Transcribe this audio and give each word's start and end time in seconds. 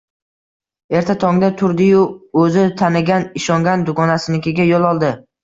Erta 0.99 1.15
tongda 1.23 1.49
turdi-yu, 1.59 1.99
o`zi 2.45 2.65
tanigan, 2.81 3.29
ishongan 3.43 3.87
dugonasinikiga 3.93 4.69
yo`l 4.75 4.91
oldi 4.95 5.15